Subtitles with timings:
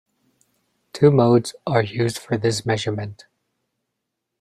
[0.93, 3.27] Two modes are used for this measurement.